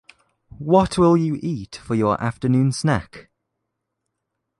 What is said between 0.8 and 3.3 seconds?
will you eat for your afternoon snack?